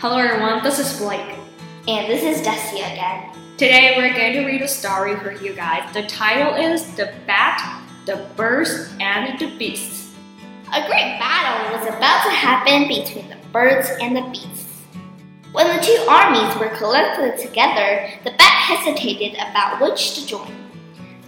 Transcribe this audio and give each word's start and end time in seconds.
Hello 0.00 0.16
everyone, 0.16 0.62
this 0.62 0.78
is 0.78 0.98
Blake. 0.98 1.36
And 1.86 2.10
this 2.10 2.22
is 2.22 2.42
Dusty 2.42 2.78
again. 2.78 3.36
Today 3.58 3.96
we're 3.98 4.14
going 4.14 4.32
to 4.32 4.46
read 4.46 4.62
a 4.62 4.66
story 4.66 5.14
for 5.16 5.30
you 5.30 5.52
guys. 5.52 5.92
The 5.92 6.06
title 6.06 6.54
is 6.54 6.90
The 6.96 7.12
Bat, 7.26 7.82
the 8.06 8.26
Birds, 8.34 8.90
and 8.98 9.38
the 9.38 9.54
Beasts. 9.58 10.14
A 10.68 10.86
great 10.86 11.18
battle 11.20 11.78
was 11.78 11.86
about 11.86 12.24
to 12.24 12.30
happen 12.30 12.88
between 12.88 13.28
the 13.28 13.36
birds 13.52 13.90
and 14.00 14.16
the 14.16 14.22
beasts. 14.30 14.86
When 15.52 15.66
the 15.66 15.82
two 15.82 16.02
armies 16.08 16.58
were 16.58 16.74
collected 16.78 17.38
together, 17.38 18.10
the 18.24 18.30
bat 18.30 18.40
hesitated 18.40 19.34
about 19.34 19.82
which 19.82 20.14
to 20.14 20.26
join. 20.26 20.50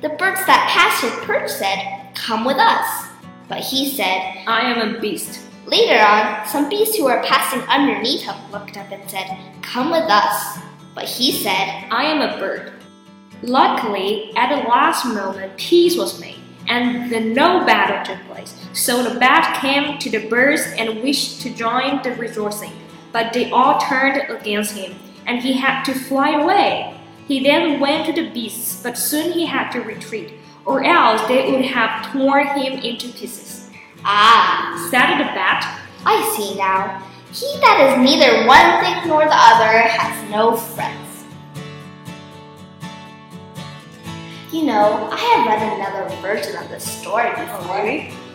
The 0.00 0.08
birds 0.08 0.46
that 0.46 0.70
passed 0.70 1.02
his 1.02 1.24
perch 1.26 1.50
said, 1.50 2.14
Come 2.14 2.46
with 2.46 2.56
us. 2.56 3.08
But 3.50 3.58
he 3.58 3.90
said, 3.90 4.46
I 4.46 4.62
am 4.72 4.94
a 4.94 4.98
beast. 4.98 5.40
Later 5.66 6.04
on, 6.04 6.46
some 6.46 6.68
beasts 6.68 6.96
who 6.96 7.04
were 7.04 7.22
passing 7.24 7.60
underneath 7.62 8.22
him 8.22 8.34
looked 8.50 8.76
up 8.76 8.90
and 8.90 9.08
said, 9.08 9.26
Come 9.62 9.90
with 9.92 10.10
us. 10.10 10.58
But 10.94 11.04
he 11.04 11.32
said, 11.32 11.86
I 11.90 12.04
am 12.04 12.20
a 12.20 12.38
bird. 12.38 12.72
Luckily, 13.42 14.32
at 14.36 14.48
the 14.50 14.68
last 14.68 15.04
moment, 15.06 15.56
peace 15.56 15.96
was 15.96 16.20
made, 16.20 16.40
and 16.68 17.10
then 17.10 17.32
no 17.32 17.64
battle 17.64 18.04
took 18.04 18.24
place. 18.26 18.54
So 18.72 19.02
the 19.02 19.18
bat 19.18 19.60
came 19.60 19.98
to 19.98 20.10
the 20.10 20.28
birds 20.28 20.62
and 20.76 21.02
wished 21.02 21.40
to 21.42 21.54
join 21.54 22.02
the 22.02 22.14
rejoicing, 22.14 22.72
but 23.12 23.32
they 23.32 23.50
all 23.50 23.80
turned 23.80 24.30
against 24.30 24.76
him, 24.76 24.96
and 25.26 25.40
he 25.40 25.54
had 25.54 25.84
to 25.84 25.94
fly 25.94 26.40
away. 26.40 27.00
He 27.26 27.42
then 27.42 27.80
went 27.80 28.06
to 28.06 28.12
the 28.12 28.30
beasts, 28.30 28.82
but 28.82 28.98
soon 28.98 29.32
he 29.32 29.46
had 29.46 29.70
to 29.70 29.80
retreat, 29.80 30.34
or 30.64 30.84
else 30.84 31.26
they 31.28 31.50
would 31.50 31.64
have 31.64 32.12
torn 32.12 32.48
him 32.48 32.74
into 32.80 33.08
pieces. 33.08 33.61
Ah, 34.04 34.88
said 34.90 35.18
the 35.18 35.24
bat, 35.30 35.80
I 36.04 36.34
see 36.36 36.56
now. 36.56 37.02
He 37.32 37.46
that 37.60 37.80
is 37.80 38.04
neither 38.04 38.46
one 38.46 38.82
thing 38.82 39.08
nor 39.08 39.24
the 39.24 39.34
other 39.34 39.78
has 39.78 40.30
no 40.30 40.56
friends. 40.56 41.24
You 44.52 44.64
know, 44.64 45.08
I 45.10 45.16
have 45.16 45.46
read 45.46 45.80
another 45.80 46.14
version 46.20 46.56
of 46.56 46.68
this 46.68 46.84
story 46.84 47.30
before. 47.30 47.84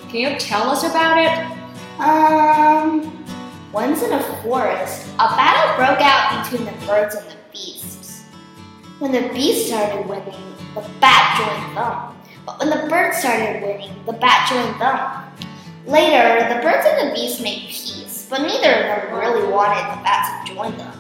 Can 0.10 0.16
you 0.16 0.40
tell 0.40 0.70
us 0.70 0.84
about 0.84 1.18
it? 1.20 1.58
Um, 2.00 3.26
once 3.72 4.02
in 4.02 4.14
a 4.14 4.24
forest, 4.42 5.08
a 5.16 5.28
battle 5.36 5.76
broke 5.76 6.02
out 6.02 6.44
between 6.44 6.66
the 6.66 6.86
birds 6.88 7.14
and 7.14 7.30
the 7.30 7.36
beasts. 7.52 8.24
When 9.00 9.12
the 9.12 9.30
beasts 9.34 9.68
started 9.68 10.08
winning, 10.08 10.56
the 10.74 10.90
bat 11.00 11.38
joined 11.38 11.78
them. 11.78 12.16
But 12.46 12.60
when 12.60 12.70
the 12.70 12.90
birds 12.90 13.18
started 13.18 13.62
winning, 13.62 13.92
the 14.06 14.14
bat 14.14 14.50
joined 14.50 14.82
them. 14.82 15.47
Later, 15.88 16.54
the 16.54 16.62
birds 16.62 16.86
and 16.86 17.10
the 17.10 17.16
beasts 17.16 17.40
made 17.40 17.62
peace, 17.70 18.28
but 18.30 18.42
neither 18.42 18.74
of 18.74 19.10
them 19.10 19.18
really 19.18 19.50
wanted 19.50 19.84
the 19.96 20.04
bat 20.04 20.46
to 20.46 20.54
join 20.54 20.78
them. 20.78 20.94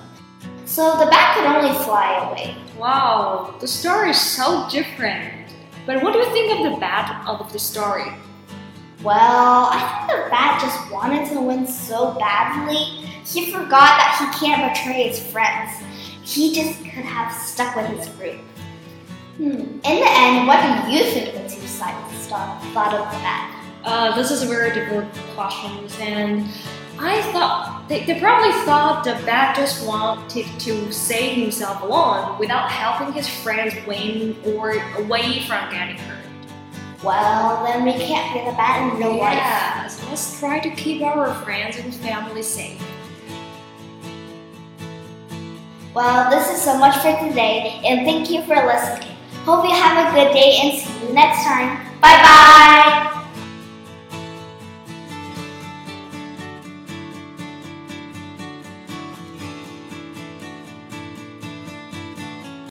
So 0.63 0.97
the 0.97 1.07
bat 1.07 1.35
could 1.35 1.45
only 1.45 1.77
fly 1.83 2.29
away. 2.29 2.55
Wow, 2.77 3.55
the 3.59 3.67
story 3.67 4.11
is 4.11 4.21
so 4.21 4.65
different. 4.71 5.53
But 5.85 6.01
what 6.01 6.13
do 6.13 6.19
you 6.19 6.31
think 6.31 6.57
of 6.57 6.71
the 6.71 6.79
bat 6.79 7.27
of 7.27 7.51
the 7.51 7.59
story? 7.59 8.13
Well, 9.03 9.69
I 9.73 10.05
think 10.07 10.23
the 10.23 10.29
bat 10.29 10.61
just 10.61 10.89
wanted 10.89 11.27
to 11.33 11.41
win 11.41 11.67
so 11.67 12.13
badly, 12.13 13.07
he 13.25 13.51
forgot 13.51 13.99
that 13.99 14.15
he 14.39 14.45
can't 14.45 14.73
betray 14.73 15.09
his 15.09 15.19
friends. 15.19 15.73
He 16.23 16.55
just 16.55 16.79
could 16.79 17.03
have 17.03 17.33
stuck 17.33 17.75
with 17.75 17.87
his 17.87 18.07
group. 18.15 18.39
Hmm. 19.35 19.79
In 19.83 19.99
the 19.99 20.09
end, 20.09 20.47
what 20.47 20.61
do 20.61 20.91
you 20.91 21.03
think 21.11 21.33
the 21.33 21.49
two 21.53 21.67
sides 21.67 22.27
thought 22.27 22.93
of 22.93 23.11
the 23.11 23.19
bat? 23.19 23.56
Uh, 23.83 24.15
this 24.15 24.31
is 24.31 24.43
a 24.43 24.45
very 24.45 24.73
difficult 24.73 25.05
question, 25.35 25.87
and 26.01 26.49
I 26.99 27.21
thought 27.31 27.85
they, 27.87 28.03
they 28.05 28.19
probably 28.19 28.51
thought 28.65 29.03
the 29.03 29.13
bat 29.25 29.55
just 29.55 29.85
wanted 29.85 30.45
to 30.59 30.91
save 30.91 31.37
himself 31.37 31.81
alone 31.81 32.37
without 32.39 32.69
helping 32.69 33.13
his 33.13 33.29
friends 33.29 33.73
win 33.85 34.35
or 34.45 34.71
away 34.97 35.43
from 35.45 35.69
getting 35.71 35.97
hurt. 35.97 36.25
Well, 37.03 37.63
then 37.63 37.85
we 37.85 37.93
can't 37.93 38.33
be 38.33 38.49
the 38.49 38.57
bat 38.57 38.91
in 38.91 38.97
real 38.97 39.17
life. 39.17 39.35
Yeah, 39.35 39.89
let's 40.09 40.39
try 40.39 40.59
to 40.59 40.69
keep 40.71 41.03
our 41.03 41.33
friends 41.43 41.77
and 41.77 41.93
family 41.93 42.41
safe. 42.41 42.81
Well, 45.93 46.29
this 46.29 46.49
is 46.51 46.61
so 46.61 46.77
much 46.77 46.95
for 46.97 47.11
today, 47.27 47.81
and 47.85 48.05
thank 48.05 48.29
you 48.29 48.41
for 48.43 48.55
listening. 48.55 49.15
Hope 49.45 49.63
you 49.65 49.73
have 49.73 50.11
a 50.11 50.15
good 50.15 50.33
day 50.33 50.59
and 50.61 50.77
see 50.77 51.07
you 51.07 51.13
next 51.13 51.43
time. 51.43 51.77
Bye 52.01 52.21
bye! 52.21 53.26